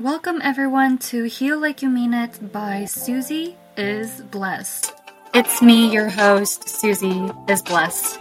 [0.00, 4.92] Welcome everyone to Heal Like You Mean It by Susie is Blessed.
[5.32, 8.18] It's me, your host, Susie is Blessed.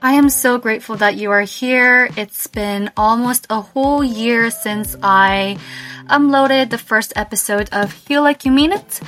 [0.00, 2.08] I am so grateful that you are here.
[2.16, 5.58] It's been almost a whole year since I
[6.08, 9.00] uploaded the first episode of Heal Like You Mean It.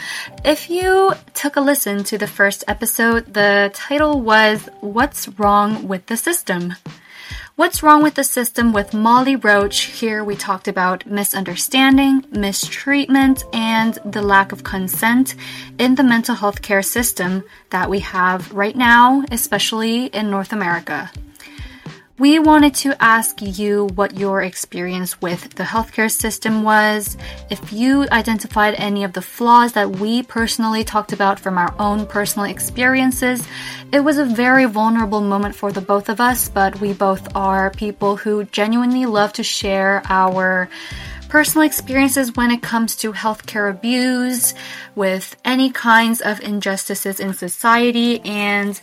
[0.45, 6.07] If you took a listen to the first episode, the title was What's Wrong with
[6.07, 6.75] the System?
[7.59, 9.87] What's Wrong with the System with Molly Roach.
[9.87, 15.35] Here we talked about misunderstanding, mistreatment, and the lack of consent
[15.77, 21.11] in the mental health care system that we have right now, especially in North America.
[22.19, 27.17] We wanted to ask you what your experience with the healthcare system was,
[27.49, 32.07] if you identified any of the flaws that we personally talked about from our own
[32.07, 33.47] personal experiences.
[33.91, 37.71] It was a very vulnerable moment for the both of us, but we both are
[37.71, 40.69] people who genuinely love to share our
[41.31, 44.53] personal experiences when it comes to healthcare abuse,
[44.95, 48.79] with any kinds of injustices in society, and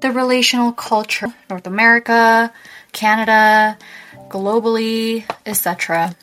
[0.00, 2.52] the relational culture, North America,
[2.92, 3.78] Canada,
[4.28, 6.14] globally, etc.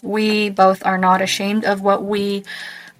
[0.00, 2.44] We both are not ashamed of what we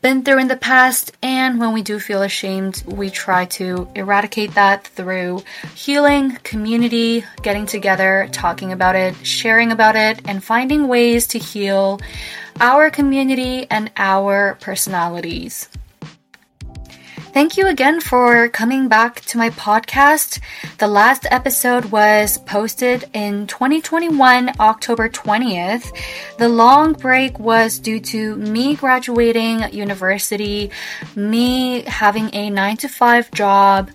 [0.05, 4.53] been through in the past, and when we do feel ashamed, we try to eradicate
[4.53, 5.43] that through
[5.75, 11.99] healing, community, getting together, talking about it, sharing about it, and finding ways to heal
[12.61, 15.71] our community and our personalities.
[17.35, 20.39] Thank you again for coming back to my podcast.
[20.79, 25.91] The last episode was posted in 2021, October 20th.
[26.39, 30.71] The long break was due to me graduating university,
[31.17, 33.91] me having a 9 to 5 job.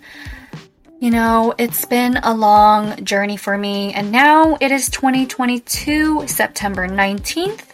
[1.00, 6.90] You know, it's been a long journey for me, and now it is 2022, September
[6.90, 7.69] 19th.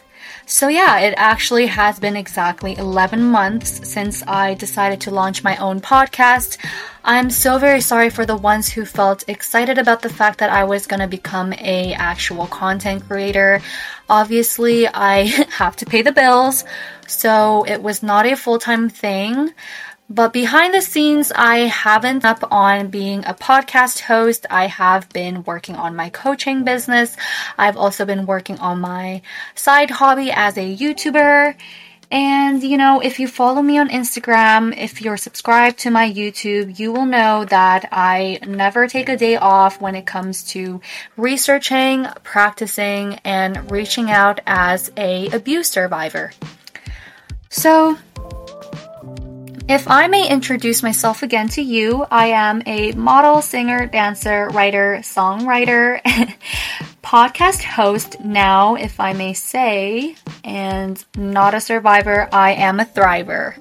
[0.48, 5.58] So, yeah, it actually has been exactly 11 months since I decided to launch my
[5.58, 6.64] own podcast.
[7.04, 10.66] I'm so very sorry for the ones who felt excited about the fact that I
[10.66, 13.60] was going to become a actual content creator.
[14.08, 15.24] Obviously, I
[15.58, 16.64] have to pay the bills,
[17.08, 19.52] so it was not a full-time thing.
[20.10, 24.46] But behind the scenes, I haven't up on being a podcast host.
[24.52, 27.18] I have been working on my coaching business.
[27.58, 29.24] I've also been working on my
[29.56, 31.56] side hobby as a YouTuber.
[32.12, 36.78] And you know, if you follow me on Instagram, if you're subscribed to my YouTube,
[36.78, 40.82] you will know that I never take a day off when it comes to
[41.18, 46.32] researching, practicing, and reaching out as a abuse survivor.
[47.50, 47.98] So,
[49.68, 55.00] if I may introduce myself again to you, I am a model, singer, dancer, writer,
[55.02, 56.02] songwriter,
[57.04, 63.58] podcast host now, if I may say, and not a survivor, I am a thriver.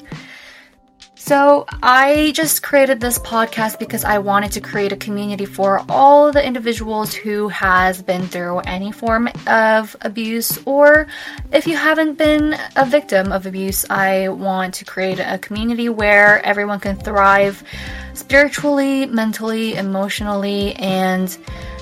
[1.27, 6.31] So, I just created this podcast because I wanted to create a community for all
[6.33, 11.07] the individuals who has been through any form of abuse or
[11.51, 16.45] if you haven't been a victim of abuse, I want to create a community where
[16.45, 17.65] everyone can thrive
[18.13, 21.35] spiritually, mentally, emotionally and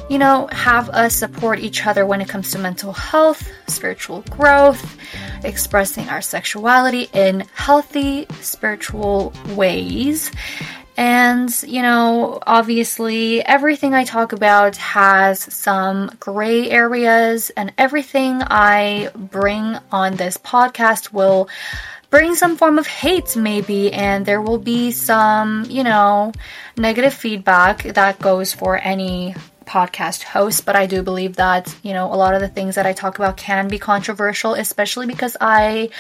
[0.09, 4.97] you know, have us support each other when it comes to mental health, spiritual growth,
[5.45, 10.31] expressing our sexuality in healthy spiritual ways.
[10.97, 19.11] And, you know, obviously, everything I talk about has some gray areas, and everything I
[19.17, 21.49] bring on this podcast will
[22.11, 26.33] bring some form of hate, maybe, and there will be some, you know,
[26.77, 32.13] negative feedback that goes for any podcast host, but I do believe that, you know,
[32.13, 35.91] a lot of the things that I talk about can be controversial, especially because I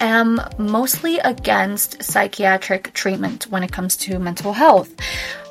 [0.00, 4.90] am mostly against psychiatric treatment when it comes to mental health.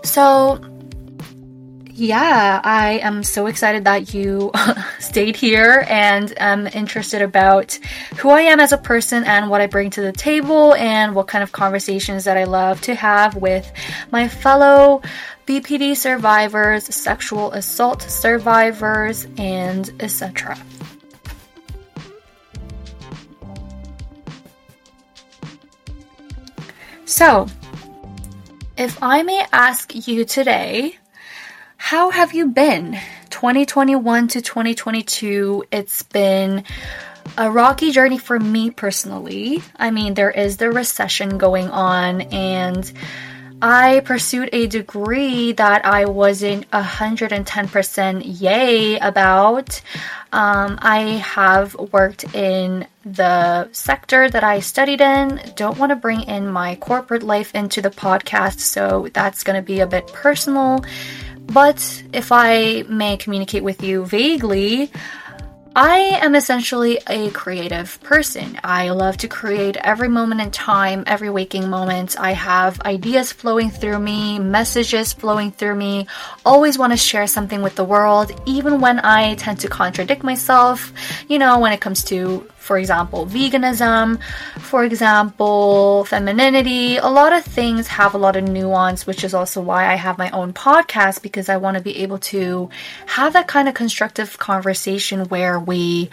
[0.03, 0.59] So,
[1.93, 4.51] yeah, I am so excited that you
[4.99, 7.73] stayed here and am interested about
[8.17, 11.27] who I am as a person and what I bring to the table and what
[11.27, 13.71] kind of conversations that I love to have with
[14.11, 15.01] my fellow
[15.45, 20.57] BPD survivors, sexual assault survivors, and etc.
[27.05, 27.47] So,
[28.77, 30.95] if I may ask you today,
[31.81, 32.93] how have you been?
[33.31, 36.63] 2021 to 2022, it's been
[37.39, 39.63] a rocky journey for me personally.
[39.77, 42.89] I mean, there is the recession going on, and
[43.63, 49.81] I pursued a degree that I wasn't 110% yay about.
[50.31, 50.99] Um, I
[51.33, 55.41] have worked in the sector that I studied in.
[55.55, 59.65] Don't want to bring in my corporate life into the podcast, so that's going to
[59.65, 60.85] be a bit personal.
[61.53, 64.89] But if I may communicate with you vaguely,
[65.73, 68.59] I am essentially a creative person.
[68.61, 72.19] I love to create every moment in time, every waking moment.
[72.19, 76.07] I have ideas flowing through me, messages flowing through me,
[76.45, 80.91] always want to share something with the world, even when I tend to contradict myself,
[81.29, 84.21] you know, when it comes to for example, veganism,
[84.59, 86.97] for example, femininity.
[86.97, 90.19] A lot of things have a lot of nuance, which is also why I have
[90.19, 92.69] my own podcast because I want to be able to
[93.07, 96.11] have that kind of constructive conversation where we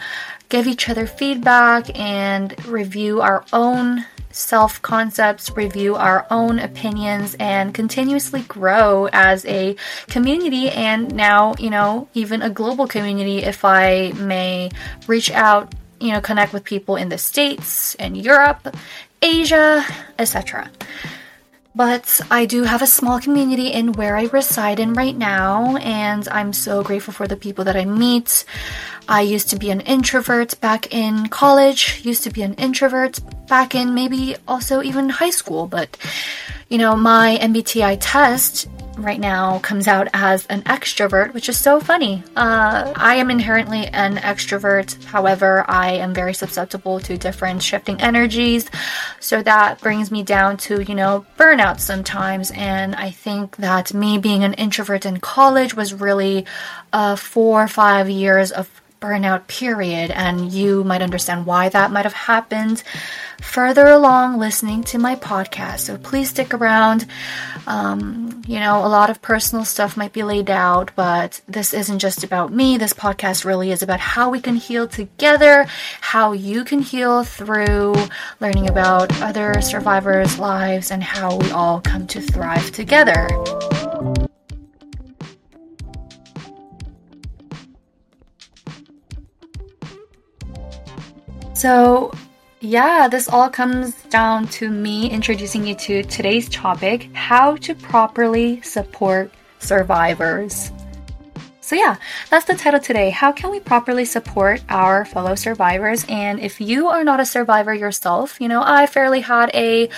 [0.49, 7.73] give each other feedback and review our own self concepts, review our own opinions, and
[7.73, 9.75] continuously grow as a
[10.07, 14.71] community and now, you know, even a global community if I may
[15.07, 18.75] reach out you know, connect with people in the States and Europe,
[19.21, 19.85] Asia,
[20.17, 20.69] etc.
[21.75, 26.27] But I do have a small community in where I reside in right now, and
[26.29, 28.43] I'm so grateful for the people that I meet.
[29.07, 33.75] I used to be an introvert back in college, used to be an introvert back
[33.75, 35.97] in maybe also even high school, but
[36.69, 38.67] you know, my MBTI test
[39.03, 42.23] right now comes out as an extrovert, which is so funny.
[42.35, 48.69] Uh, I am inherently an extrovert, however, I am very susceptible to different shifting energies.
[49.19, 52.51] So that brings me down to, you know, burnout sometimes.
[52.51, 56.45] And I think that me being an introvert in college was really
[56.93, 58.69] uh, four or five years of
[58.99, 62.83] burnout period, and you might understand why that might have happened
[63.41, 65.79] further along listening to my podcast.
[65.79, 67.05] So please stick around.
[67.67, 71.99] Um, you know, a lot of personal stuff might be laid out, but this isn't
[71.99, 72.77] just about me.
[72.77, 75.65] This podcast really is about how we can heal together,
[76.01, 77.95] how you can heal through
[78.39, 83.27] learning about other survivors' lives, and how we all come to thrive together.
[91.59, 92.13] So,
[92.61, 98.61] yeah, this all comes down to me introducing you to today's topic how to properly
[98.61, 100.71] support survivors.
[101.59, 101.97] So, yeah,
[102.29, 103.09] that's the title today.
[103.09, 106.05] How can we properly support our fellow survivors?
[106.07, 109.89] And if you are not a survivor yourself, you know, I fairly had a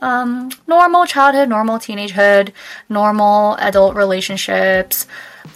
[0.00, 2.52] um, normal childhood, normal teenagehood,
[2.88, 5.06] normal adult relationships,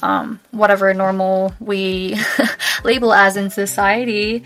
[0.03, 2.19] um, whatever normal we
[2.85, 4.45] label as in society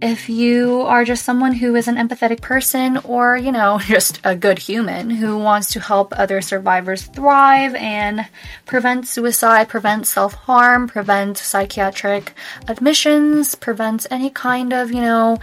[0.00, 4.36] if you are just someone who is an empathetic person or, you know, just a
[4.36, 8.26] good human who wants to help other survivors thrive and
[8.66, 12.34] prevent suicide, prevent self harm, prevent psychiatric
[12.68, 15.38] admissions, prevent any kind of, you know,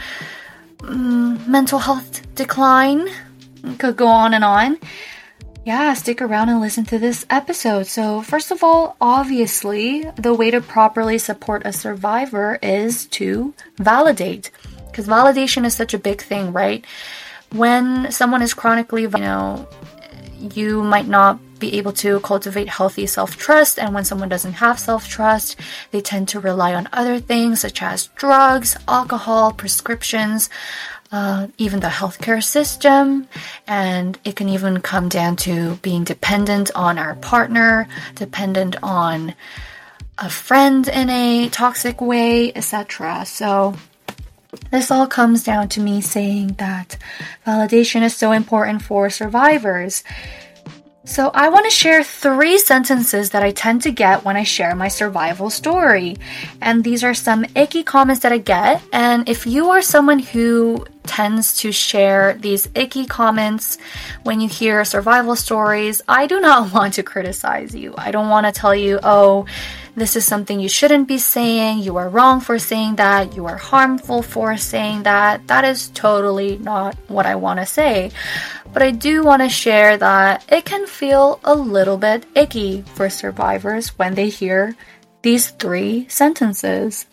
[0.80, 3.10] mm, mental health decline,
[3.80, 4.78] could go on and on
[5.66, 7.88] yeah, stick around and listen to this episode.
[7.88, 14.52] So, first of all, obviously, the way to properly support a survivor is to validate.
[14.88, 16.86] Because validation is such a big thing, right?
[17.54, 19.68] When someone is chronically, you know,
[20.38, 23.80] you might not be able to cultivate healthy self trust.
[23.80, 25.56] And when someone doesn't have self trust,
[25.92, 30.50] they tend to rely on other things such as drugs, alcohol, prescriptions,
[31.14, 33.28] uh, even the healthcare system,
[33.68, 39.36] and it can even come down to being dependent on our partner, dependent on
[40.18, 43.26] a friend in a toxic way, etc.
[43.28, 43.76] So,
[44.72, 46.98] this all comes down to me saying that
[47.46, 50.04] validation is so important for survivors.
[51.06, 54.74] So, I want to share three sentences that I tend to get when I share
[54.74, 56.16] my survival story.
[56.62, 58.82] And these are some icky comments that I get.
[58.94, 63.78] And if you are someone who tends to share these icky comments
[64.24, 67.94] when you hear survival stories, I do not want to criticize you.
[67.98, 69.46] I don't want to tell you, oh,
[69.96, 73.58] this is something you shouldn't be saying, you are wrong for saying that, you are
[73.58, 75.46] harmful for saying that.
[75.48, 78.10] That is totally not what I want to say.
[78.74, 83.08] But I do want to share that it can feel a little bit icky for
[83.08, 84.76] survivors when they hear
[85.22, 87.06] these three sentences.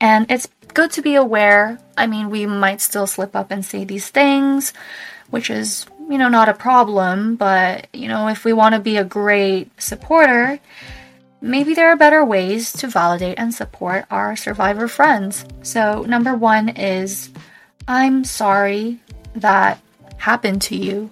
[0.00, 1.80] And it's good to be aware.
[1.98, 4.72] I mean, we might still slip up and say these things,
[5.30, 8.96] which is, you know, not a problem, but, you know, if we want to be
[8.96, 10.60] a great supporter,
[11.40, 15.44] maybe there are better ways to validate and support our survivor friends.
[15.62, 17.30] So, number one is
[17.88, 19.00] I'm sorry
[19.34, 19.80] that
[20.20, 21.10] happened to you.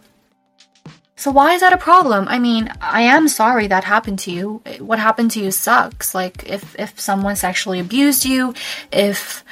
[1.17, 2.29] So why is that a problem?
[2.29, 4.62] I mean, I am sorry that happened to you.
[4.79, 6.15] What happened to you sucks.
[6.15, 8.55] Like if if someone sexually abused you,
[8.93, 9.43] if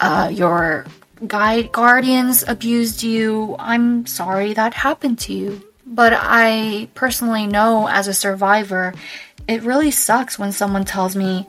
[0.00, 0.86] uh, your
[1.26, 5.62] guide guardians abused you, I'm sorry that happened to you.
[5.84, 8.94] But I personally know as a survivor,
[9.46, 11.46] it really sucks when someone tells me,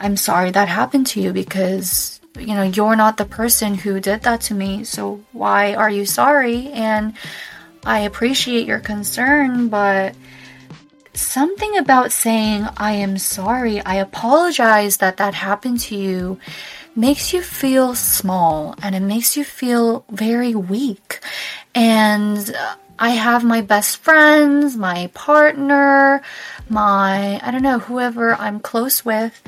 [0.00, 4.22] I'm sorry that happened to you because you know, you're not the person who did
[4.22, 4.84] that to me.
[4.84, 6.68] So why are you sorry?
[6.68, 7.14] And
[7.84, 10.14] I appreciate your concern, but
[11.14, 16.38] something about saying, I am sorry, I apologize that that happened to you
[16.94, 21.20] makes you feel small and it makes you feel very weak.
[21.74, 22.54] And
[22.98, 26.22] I have my best friends, my partner,
[26.68, 29.42] my, I don't know, whoever I'm close with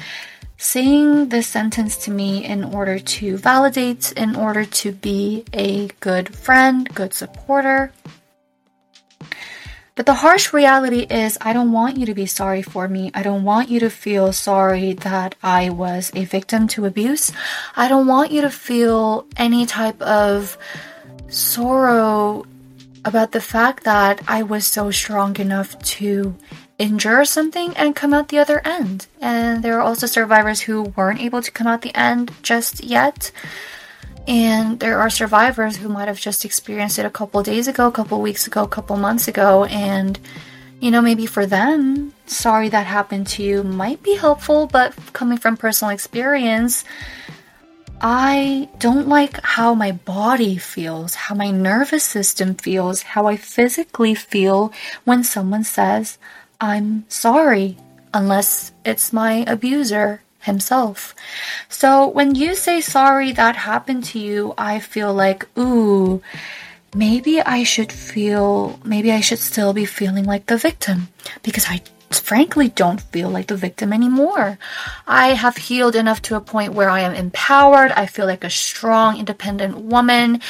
[0.57, 6.35] saying this sentence to me in order to validate, in order to be a good
[6.35, 7.93] friend, good supporter.
[9.97, 13.13] But the harsh reality is, I don't want you to be sorry for me.
[13.15, 17.31] I don't want you to feel sorry that I was a victim to abuse.
[17.77, 20.59] I don't want you to feel any type of
[21.29, 22.45] sorrow
[23.05, 26.37] about the fact that I was so strong enough to
[26.79, 29.07] endure something and come out the other end.
[29.21, 33.31] And there are also survivors who weren't able to come out the end just yet.
[34.27, 37.93] And there are survivors who might have just experienced it a couple days ago, a
[37.93, 39.65] couple weeks ago, a couple months ago.
[39.65, 40.19] And,
[40.81, 45.37] you know, maybe for them, sorry that happened to you might be helpful, but coming
[45.37, 46.85] from personal experience,
[48.01, 54.15] I don't like how my body feels, how my nervous system feels, how I physically
[54.15, 54.73] feel
[55.05, 56.19] when someone says,
[56.61, 57.77] I'm sorry,
[58.13, 61.15] unless it's my abuser himself.
[61.69, 66.23] So when you say sorry that happened to you, I feel like, ooh,
[66.95, 71.09] maybe I should feel, maybe I should still be feeling like the victim
[71.43, 71.83] because I
[72.19, 74.59] frankly don't feel like the victim anymore.
[75.07, 77.93] I have healed enough to a point where I am empowered.
[77.93, 80.41] I feel like a strong, independent woman.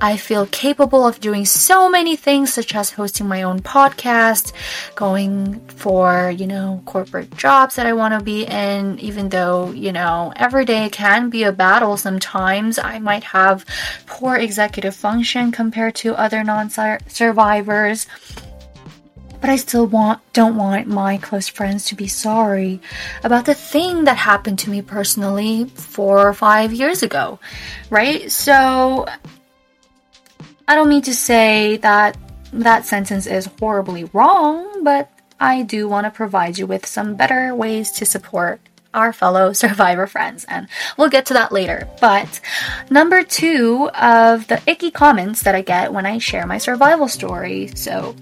[0.00, 4.52] I feel capable of doing so many things, such as hosting my own podcast,
[4.94, 9.92] going for, you know, corporate jobs that I want to be in, even though, you
[9.92, 12.78] know, every day can be a battle sometimes.
[12.78, 13.64] I might have
[14.06, 18.06] poor executive function compared to other non survivors
[19.40, 22.80] but I still want don't want my close friends to be sorry
[23.24, 27.38] about the thing that happened to me personally 4 or 5 years ago,
[27.90, 28.30] right?
[28.30, 29.06] So
[30.68, 32.16] I don't mean to say that
[32.52, 37.54] that sentence is horribly wrong, but I do want to provide you with some better
[37.54, 38.60] ways to support
[38.92, 41.88] our fellow survivor friends, and we'll get to that later.
[42.00, 42.40] But
[42.90, 47.70] number two of the icky comments that I get when I share my survival story.
[47.74, 48.14] So,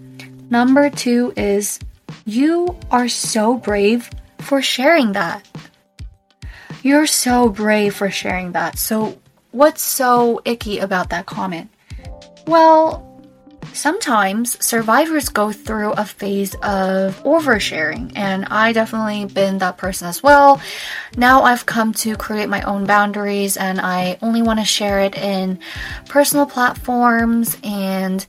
[0.50, 1.78] Number two is
[2.24, 5.46] you are so brave for sharing that.
[6.82, 8.78] You're so brave for sharing that.
[8.78, 9.18] So,
[9.50, 11.70] what's so icky about that comment?
[12.46, 13.04] Well,
[13.72, 20.22] sometimes survivors go through a phase of oversharing, and I definitely been that person as
[20.22, 20.60] well.
[21.16, 25.16] Now I've come to create my own boundaries, and I only want to share it
[25.16, 25.58] in
[26.08, 28.24] personal platforms and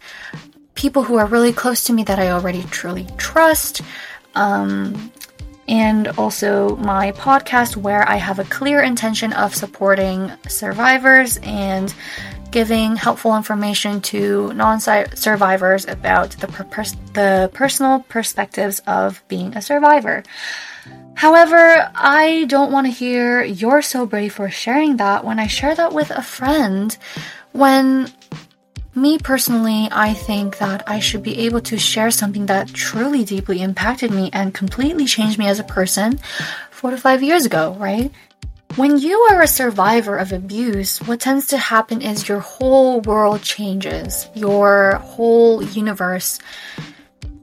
[0.79, 3.81] people who are really close to me that I already truly trust.
[4.33, 5.11] Um,
[5.67, 11.93] and also my podcast where I have a clear intention of supporting survivors and
[12.49, 16.83] giving helpful information to non-survivors about the, per-
[17.13, 20.23] the personal perspectives of being a survivor.
[21.13, 25.75] However, I don't want to hear you're so brave for sharing that when I share
[25.75, 26.97] that with a friend
[27.51, 28.11] when
[28.95, 33.61] me personally, I think that I should be able to share something that truly deeply
[33.61, 36.19] impacted me and completely changed me as a person
[36.71, 38.11] four to five years ago, right?
[38.75, 43.41] When you are a survivor of abuse, what tends to happen is your whole world
[43.41, 44.27] changes.
[44.35, 46.39] Your whole universe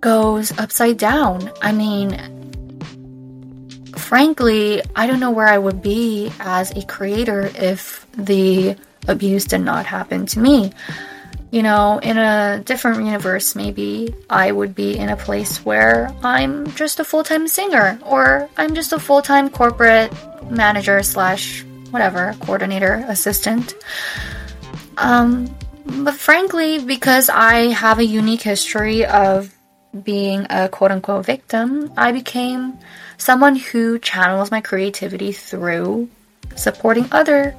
[0.00, 1.50] goes upside down.
[1.60, 2.16] I mean,
[3.96, 8.76] frankly, I don't know where I would be as a creator if the
[9.08, 10.72] abuse did not happen to me
[11.50, 16.70] you know, in a different universe, maybe I would be in a place where I'm
[16.72, 20.12] just a full time singer, or I'm just a full time corporate
[20.50, 23.74] manager slash whatever, coordinator, assistant.
[24.98, 25.54] Um,
[25.86, 29.54] but frankly, because I have a unique history of
[30.02, 32.78] being a quote unquote victim, I became
[33.18, 36.10] someone who channels my creativity through
[36.56, 37.56] supporting other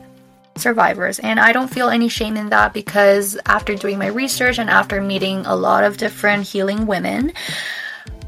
[0.58, 1.20] survivors.
[1.20, 5.02] And I don't feel any shame in that because after doing my research and after
[5.02, 7.34] meeting a lot of different healing women,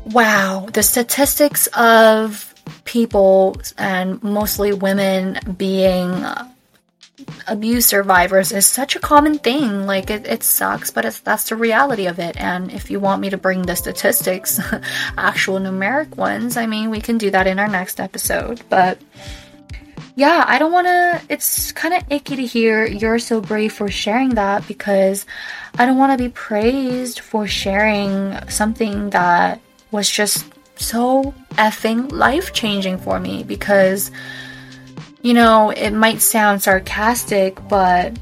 [0.06, 2.54] wow, the statistics of
[2.86, 6.48] people and mostly women being uh,
[7.48, 9.86] abuse survivors is such a common thing.
[9.86, 12.38] Like it, it sucks, but it's that's the reality of it.
[12.38, 14.60] And if you want me to bring the statistics,
[15.18, 18.62] actual numeric ones, I mean, we can do that in our next episode.
[18.70, 19.00] But
[20.16, 21.22] yeah, I don't want to.
[21.30, 25.26] It's kind of icky to hear you're so brave for sharing that because
[25.78, 29.62] I don't want to be praised for sharing something that
[29.92, 34.12] was just so effing life changing for me because
[35.22, 38.18] you know, it might sound sarcastic, but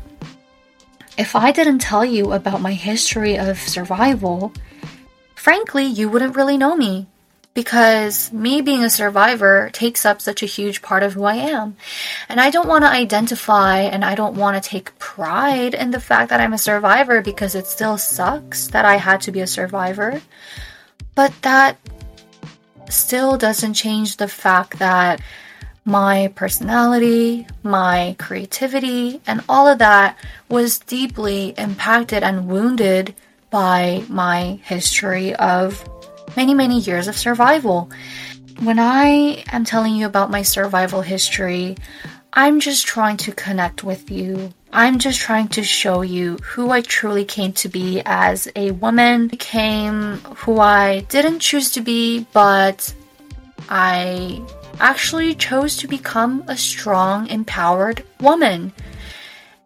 [1.17, 4.51] if I didn't tell you about my history of survival,
[5.35, 7.07] frankly, you wouldn't really know me.
[7.57, 11.75] Because me being a survivor takes up such a huge part of who I am.
[12.29, 15.99] And I don't want to identify and I don't want to take pride in the
[15.99, 19.47] fact that I'm a survivor because it still sucks that I had to be a
[19.47, 20.21] survivor.
[21.15, 21.79] But that
[22.91, 25.19] still doesn't change the fact that
[25.83, 30.15] my personality, my creativity, and all of that
[30.47, 33.15] was deeply impacted and wounded
[33.49, 35.83] by my history of
[36.37, 37.89] many, many years of survival.
[38.59, 41.75] When I am telling you about my survival history,
[42.31, 44.53] I'm just trying to connect with you.
[44.71, 49.27] I'm just trying to show you who I truly came to be as a woman,
[49.27, 52.93] became who I didn't choose to be, but
[53.67, 54.39] I
[54.79, 58.73] actually chose to become a strong, empowered woman.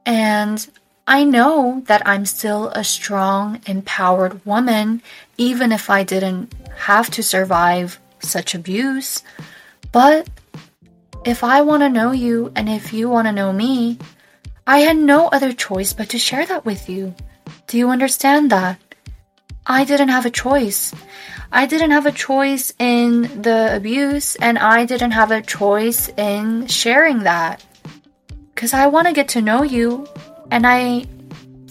[0.05, 0.65] And
[1.05, 5.01] I know that I'm still a strong, empowered woman,
[5.37, 9.23] even if I didn't have to survive such abuse.
[9.91, 10.29] But
[11.25, 13.99] if I want to know you and if you want to know me,
[14.65, 17.13] I had no other choice but to share that with you.
[17.67, 18.79] Do you understand that?
[19.65, 20.93] I didn't have a choice.
[21.51, 26.65] I didn't have a choice in the abuse, and I didn't have a choice in
[26.67, 27.63] sharing that.
[28.55, 30.07] Because I want to get to know you,
[30.49, 31.05] and I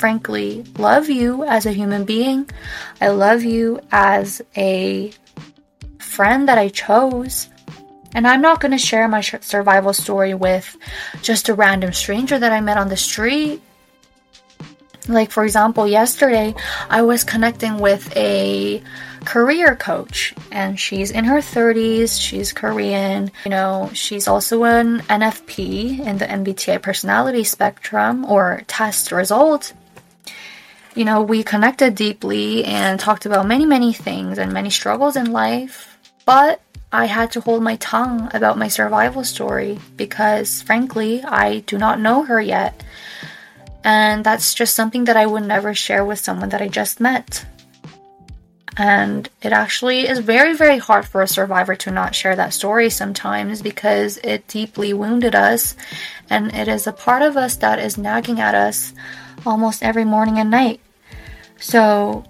[0.00, 2.48] frankly love you as a human being.
[3.02, 5.12] I love you as a
[5.98, 7.48] friend that I chose.
[8.14, 10.74] And I'm not going to share my survival story with
[11.22, 13.60] just a random stranger that I met on the street.
[15.06, 16.54] Like, for example, yesterday
[16.88, 18.82] I was connecting with a
[19.24, 22.20] career coach and she's in her 30s.
[22.20, 23.30] She's Korean.
[23.44, 29.74] You know, she's also an NFP in the MBTI personality spectrum or test result.
[30.94, 35.30] You know, we connected deeply and talked about many, many things and many struggles in
[35.30, 35.98] life.
[36.26, 36.60] But
[36.92, 42.00] I had to hold my tongue about my survival story because, frankly, I do not
[42.00, 42.82] know her yet.
[43.84, 47.46] And that's just something that I would never share with someone that I just met.
[48.76, 52.90] And it actually is very, very hard for a survivor to not share that story
[52.90, 55.76] sometimes because it deeply wounded us.
[56.28, 58.92] And it is a part of us that is nagging at us
[59.46, 60.80] almost every morning and night.
[61.58, 62.24] So,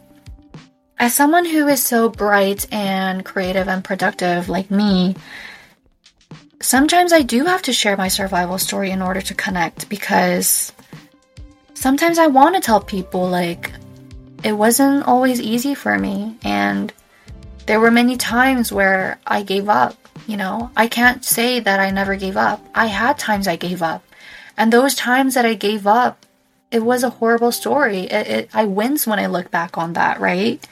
[0.99, 5.17] as someone who is so bright and creative and productive like me,
[6.61, 10.73] sometimes I do have to share my survival story in order to connect because
[11.75, 13.73] sometimes I want to tell people, like,
[14.43, 16.37] it wasn't always easy for me.
[16.43, 16.93] And
[17.67, 19.97] there were many times where I gave up.
[20.27, 22.65] You know, I can't say that I never gave up.
[22.75, 24.05] I had times I gave up.
[24.57, 26.27] And those times that I gave up,
[26.71, 28.01] it was a horrible story.
[28.01, 30.65] It, it, I wince when I look back on that, right?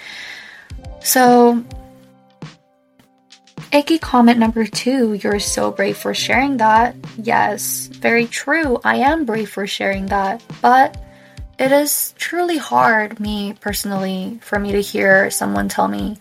[1.00, 1.64] So,
[3.72, 6.96] Icky comment number two, you're so brave for sharing that.
[7.16, 8.80] Yes, very true.
[8.84, 10.42] I am brave for sharing that.
[10.62, 10.96] But
[11.58, 16.16] it is truly hard, me personally, for me to hear someone tell me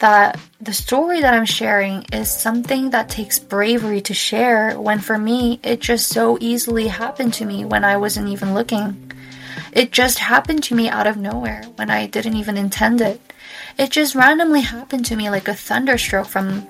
[0.00, 5.18] that the story that I'm sharing is something that takes bravery to share when for
[5.18, 9.12] me it just so easily happened to me when I wasn't even looking.
[9.72, 13.20] It just happened to me out of nowhere when I didn't even intend it.
[13.78, 16.66] It just randomly happened to me like a thunderstroke from,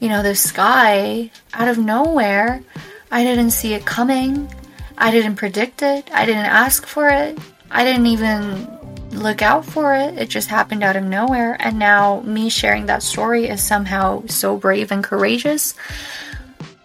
[0.00, 2.62] you know, the sky out of nowhere.
[3.10, 4.52] I didn't see it coming.
[4.96, 6.10] I didn't predict it.
[6.12, 7.38] I didn't ask for it.
[7.70, 8.79] I didn't even
[9.10, 10.18] look out for it.
[10.18, 11.56] It just happened out of nowhere.
[11.60, 15.74] And now, me sharing that story is somehow so brave and courageous.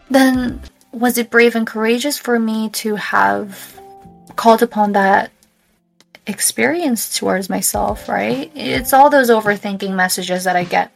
[0.10, 0.62] Then,
[0.92, 3.80] was it brave and courageous for me to have
[4.36, 5.32] called upon that
[6.28, 8.52] experience towards myself, right?
[8.56, 10.92] It's all those overthinking messages that I get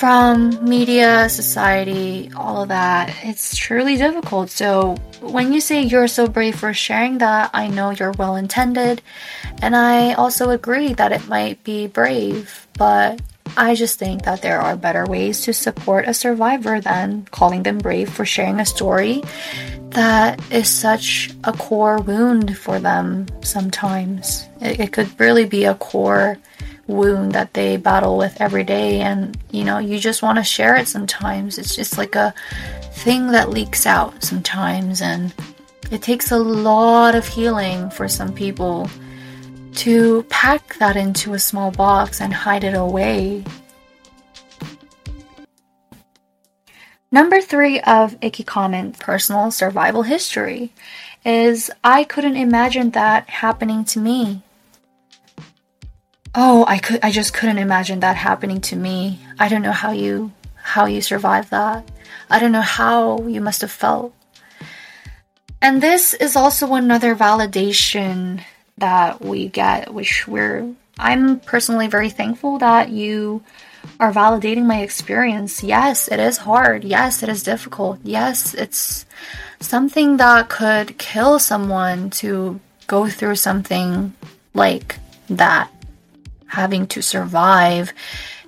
[0.00, 3.14] from media, society, all of that.
[3.22, 4.48] It's truly difficult.
[4.48, 9.02] So, when you say you're so brave for sharing that, I know you're well intended.
[9.60, 13.20] And I also agree that it might be brave, but
[13.58, 17.76] I just think that there are better ways to support a survivor than calling them
[17.76, 19.22] brave for sharing a story
[19.90, 24.48] that is such a core wound for them sometimes.
[24.62, 26.38] It, it could really be a core
[26.90, 29.00] wound that they battle with every day.
[29.00, 31.58] And you know you just want to share it sometimes.
[31.58, 32.34] It's just like a
[32.92, 35.02] thing that leaks out sometimes.
[35.02, 35.32] And
[35.90, 38.88] it takes a lot of healing for some people
[39.76, 43.44] to pack that into a small box and hide it away.
[47.12, 50.72] Number three of Icky Comment personal survival history
[51.24, 54.42] is I couldn't imagine that happening to me.
[56.34, 59.18] Oh, I could I just couldn't imagine that happening to me.
[59.38, 61.90] I don't know how you how you survived that.
[62.30, 64.14] I don't know how you must have felt.
[65.60, 68.42] And this is also another validation
[68.78, 73.42] that we get which we're I'm personally very thankful that you
[73.98, 75.64] are validating my experience.
[75.64, 76.84] Yes, it is hard.
[76.84, 77.98] Yes, it is difficult.
[78.04, 79.04] Yes, it's
[79.58, 84.14] something that could kill someone to go through something
[84.54, 85.70] like that
[86.50, 87.92] having to survive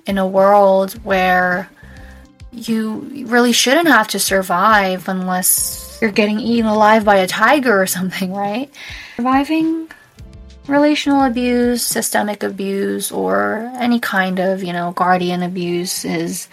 [0.05, 1.69] in a world where
[2.51, 7.87] you really shouldn't have to survive unless you're getting eaten alive by a tiger or
[7.87, 8.69] something, right?
[9.15, 9.89] Surviving
[10.67, 16.47] relational abuse, systemic abuse, or any kind of, you know, guardian abuse is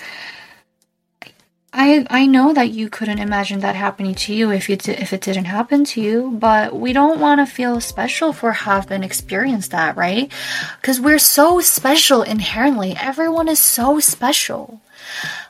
[1.72, 5.20] I I know that you couldn't imagine that happening to you if it if it
[5.20, 9.96] didn't happen to you, but we don't want to feel special for having experienced that,
[9.96, 10.32] right?
[10.80, 12.96] Because we're so special inherently.
[13.00, 14.80] Everyone is so special.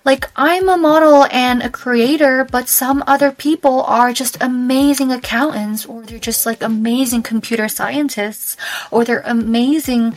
[0.04, 5.87] Like I'm a model and a creator, but some other people are just amazing accountants,
[5.87, 8.59] or they're just like amazing computer scientists,
[8.90, 10.14] or they're amazing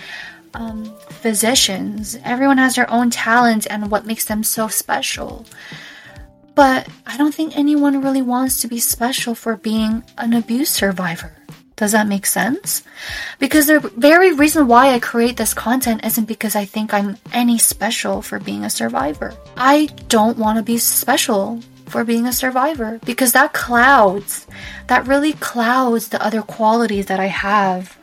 [0.53, 2.17] um, physicians.
[2.25, 5.45] Everyone has their own talent and what makes them so special.
[6.55, 11.33] But I don't think anyone really wants to be special for being an abuse survivor.
[11.75, 12.83] Does that make sense?
[13.39, 17.57] Because the very reason why I create this content isn't because I think I'm any
[17.57, 19.33] special for being a survivor.
[19.57, 24.47] I don't want to be special for being a survivor because that clouds,
[24.87, 27.97] that really clouds the other qualities that I have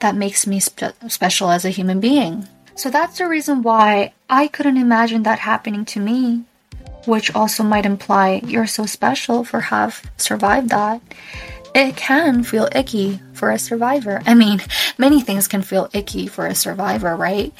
[0.00, 2.46] that makes me spe- special as a human being.
[2.74, 6.44] So that's the reason why I couldn't imagine that happening to me
[7.06, 11.00] which also might imply you're so special for have survived that.
[11.74, 14.22] It can feel icky for a survivor.
[14.26, 14.60] I mean,
[14.96, 17.52] many things can feel icky for a survivor, right?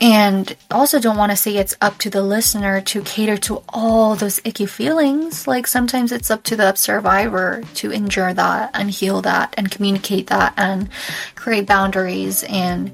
[0.00, 4.16] And also don't want to say it's up to the listener to cater to all
[4.16, 5.46] those icky feelings.
[5.46, 10.26] Like sometimes it's up to the survivor to endure that and heal that and communicate
[10.26, 10.88] that and
[11.36, 12.90] create boundaries and,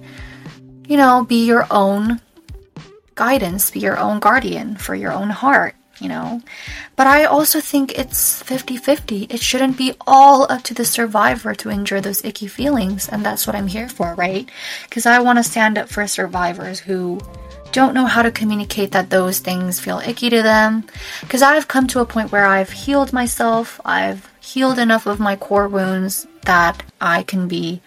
[0.86, 2.20] you know, be your own
[3.14, 6.42] guidance, be your own guardian for your own heart you know?
[6.96, 9.24] But I also think it's 50 50.
[9.24, 13.46] It shouldn't be all up to the survivor to endure those icky feelings, and that's
[13.46, 14.48] what I'm here for, right?
[14.88, 17.20] Because I want to stand up for survivors who
[17.72, 20.84] don't know how to communicate that those things feel icky to them.
[21.20, 25.36] Because I've come to a point where I've healed myself, I've healed enough of my
[25.36, 27.80] core wounds that I can be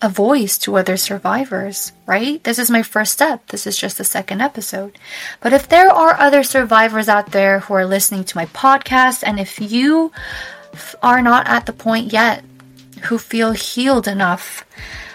[0.00, 2.42] a voice to other survivors, right?
[2.44, 3.46] This is my first step.
[3.48, 4.98] This is just the second episode.
[5.40, 9.40] But if there are other survivors out there who are listening to my podcast, and
[9.40, 10.12] if you
[11.02, 12.44] are not at the point yet
[13.04, 14.64] who feel healed enough,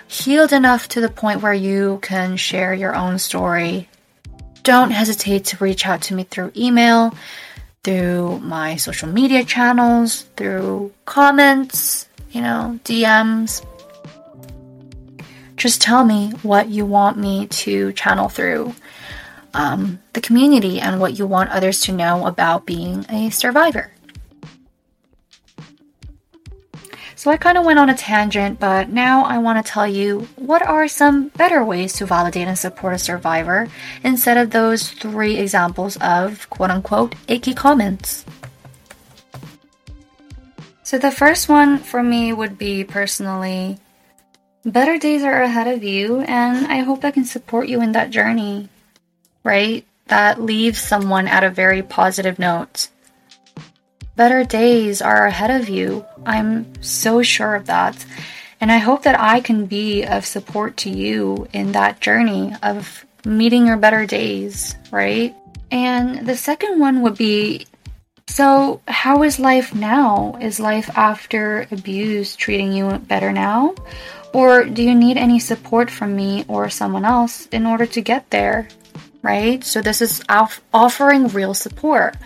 [0.07, 3.87] healed enough to the point where you can share your own story,
[4.63, 7.15] don't hesitate to reach out to me through email,
[7.83, 13.65] through my social media channels, through comments, you know, DMs,
[15.55, 18.73] just tell me what you want me to channel through
[19.53, 23.91] um, the community and what you want others to know about being a survivor.
[27.15, 30.27] So I kind of went on a tangent, but now I want to tell you
[30.35, 33.69] what are some better ways to validate and support a survivor
[34.03, 38.25] instead of those three examples of quote unquote icky comments.
[40.83, 43.79] So the first one for me would be personally
[44.65, 48.11] better days are ahead of you, and I hope I can support you in that
[48.11, 48.69] journey,
[49.43, 49.85] right?
[50.07, 52.89] That leaves someone at a very positive note.
[54.15, 56.05] Better days are ahead of you.
[56.25, 58.05] I'm so sure of that.
[58.61, 63.05] And I hope that I can be of support to you in that journey of
[63.25, 65.35] meeting your better days, right?
[65.71, 67.65] And the second one would be
[68.27, 70.37] so, how is life now?
[70.39, 73.75] Is life after abuse treating you better now?
[74.33, 78.29] Or do you need any support from me or someone else in order to get
[78.31, 78.67] there?
[79.21, 79.63] Right?
[79.63, 82.17] So, this is off- offering real support.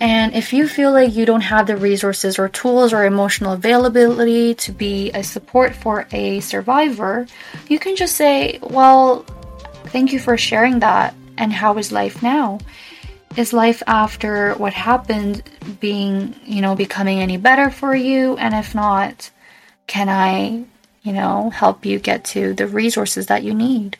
[0.00, 4.54] And if you feel like you don't have the resources or tools or emotional availability
[4.54, 7.26] to be a support for a survivor,
[7.68, 9.24] you can just say, Well,
[9.86, 11.14] thank you for sharing that.
[11.36, 12.58] And how is life now?
[13.36, 15.42] Is life after what happened
[15.80, 18.36] being, you know, becoming any better for you?
[18.36, 19.30] And if not,
[19.86, 20.64] can I,
[21.08, 23.96] you know, help you get to the resources that you need?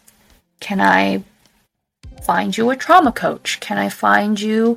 [0.61, 1.25] Can I
[2.23, 3.61] find you a trauma coach?
[3.61, 4.77] Can I find you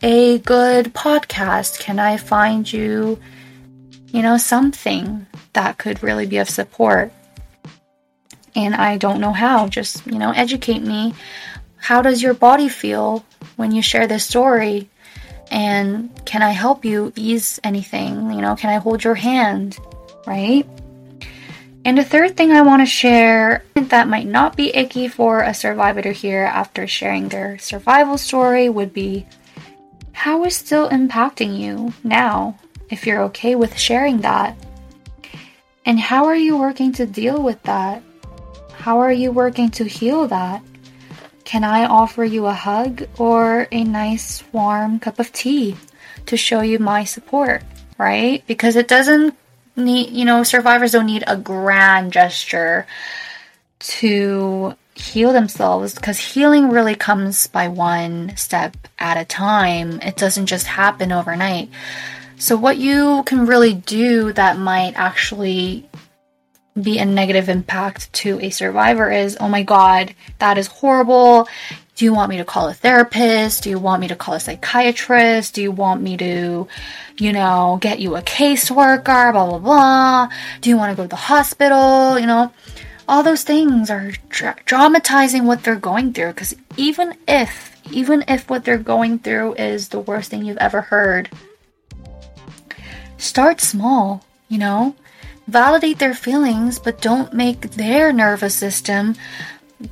[0.00, 1.80] a good podcast?
[1.80, 3.18] Can I find you,
[4.06, 7.12] you know, something that could really be of support?
[8.54, 9.66] And I don't know how.
[9.66, 11.12] Just, you know, educate me.
[11.76, 13.24] How does your body feel
[13.56, 14.88] when you share this story?
[15.50, 18.30] And can I help you ease anything?
[18.30, 19.76] You know, can I hold your hand?
[20.24, 20.68] Right?
[21.84, 25.52] And the third thing I want to share that might not be icky for a
[25.52, 29.26] survivor here after sharing their survival story would be
[30.12, 32.56] how is still impacting you now,
[32.88, 34.56] if you're okay with sharing that?
[35.84, 38.02] And how are you working to deal with that?
[38.72, 40.62] How are you working to heal that?
[41.44, 45.76] Can I offer you a hug or a nice warm cup of tea
[46.24, 47.62] to show you my support,
[47.98, 48.42] right?
[48.46, 49.36] Because it doesn't
[49.76, 52.86] need, you know, survivors don't need a grand gesture
[53.80, 60.00] to heal themselves because healing really comes by one step at a time.
[60.00, 61.68] It doesn't just happen overnight.
[62.36, 65.88] So, what you can really do that might actually
[66.80, 71.48] be a negative impact to a survivor is oh my god, that is horrible.
[71.96, 73.62] Do you want me to call a therapist?
[73.62, 75.54] Do you want me to call a psychiatrist?
[75.54, 76.66] Do you want me to,
[77.18, 79.32] you know, get you a caseworker?
[79.32, 80.28] Blah, blah, blah.
[80.60, 82.18] Do you want to go to the hospital?
[82.18, 82.52] You know,
[83.08, 88.48] all those things are dra- dramatizing what they're going through because even if even if
[88.48, 91.28] what they're going through is the worst thing you've ever heard
[93.18, 94.94] start small you know
[95.46, 99.14] validate their feelings but don't make their nervous system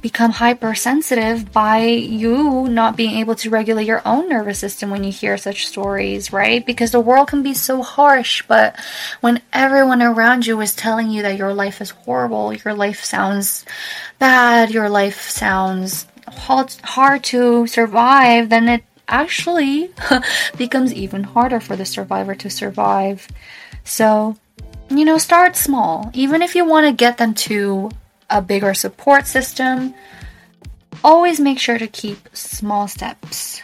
[0.01, 5.13] become hypersensitive by you not being able to regulate your own nervous system when you
[5.13, 6.65] hear such stories, right?
[6.65, 8.79] Because the world can be so harsh, but
[9.21, 13.65] when everyone around you is telling you that your life is horrible, your life sounds
[14.19, 19.91] bad, your life sounds hard to survive, then it actually
[20.57, 23.29] becomes even harder for the survivor to survive.
[23.85, 24.37] So,
[24.89, 26.11] you know, start small.
[26.15, 27.91] Even if you want to get them to
[28.33, 29.95] a bigger support system,
[31.05, 33.63] always make sure to keep small steps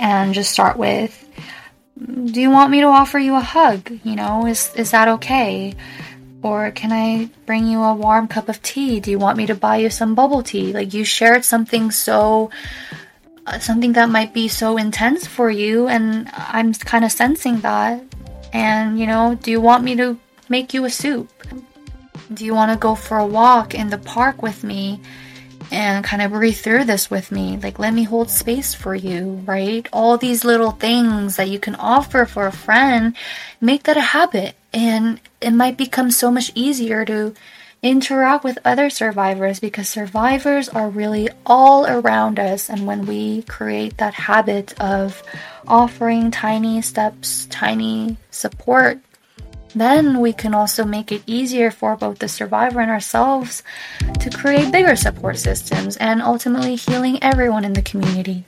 [0.00, 1.26] and just start with
[1.98, 3.90] do you want me to offer you a hug?
[4.04, 5.74] You know, is is that okay?
[6.42, 9.00] Or can I bring you a warm cup of tea?
[9.00, 10.72] Do you want me to buy you some bubble tea?
[10.72, 12.50] Like you shared something so
[13.46, 18.04] uh, something that might be so intense for you and I'm kind of sensing that.
[18.52, 21.32] And you know, do you want me to make you a soup?
[22.32, 25.00] Do you want to go for a walk in the park with me
[25.70, 27.56] and kind of breathe through this with me?
[27.56, 29.86] Like, let me hold space for you, right?
[29.92, 33.14] All these little things that you can offer for a friend,
[33.60, 34.56] make that a habit.
[34.72, 37.34] And it might become so much easier to
[37.82, 42.68] interact with other survivors because survivors are really all around us.
[42.68, 45.22] And when we create that habit of
[45.68, 48.98] offering tiny steps, tiny support
[49.76, 53.62] then we can also make it easier for both the survivor and ourselves
[54.20, 58.44] to create bigger support systems and ultimately healing everyone in the community.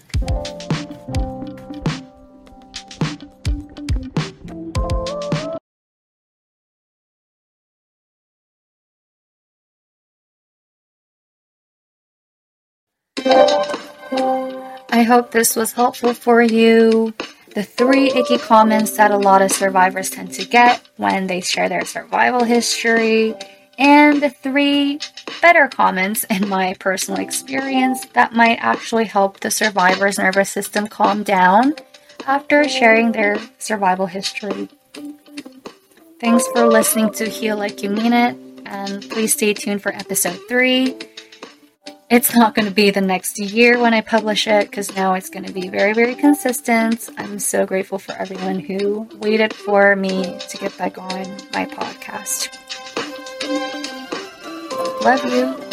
[14.91, 17.13] I hope this was helpful for you
[17.55, 21.69] the three icky comments that a lot of survivors tend to get when they share
[21.69, 23.35] their survival history,
[23.79, 25.01] and the three
[25.41, 31.23] better comments in my personal experience that might actually help the survivor's nervous system calm
[31.23, 31.75] down
[32.27, 34.69] after sharing their survival history.
[36.21, 40.39] Thanks for listening to Heal Like You Mean It, and please stay tuned for episode
[40.49, 40.97] 3
[42.11, 45.29] it's not going to be the next year when I publish it because now it's
[45.29, 47.11] going to be very, very consistent.
[47.19, 52.55] I'm so grateful for everyone who waited for me to get back on my podcast.
[55.05, 55.68] Love you.